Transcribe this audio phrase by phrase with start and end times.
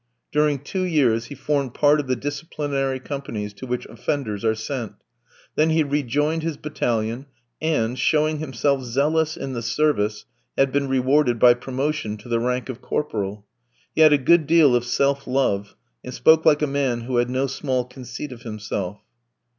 [0.31, 4.93] During two years he formed part of the disciplinary companies to which offenders are sent;
[5.55, 7.27] then he rejoined his battalion,
[7.61, 10.25] and, showing himself zealous in the service,
[10.57, 13.45] had been rewarded by promotion to the rank of corporal.
[13.93, 17.29] He had a good deal of self love, and spoke like a man who had
[17.29, 19.03] no small conceit of himself.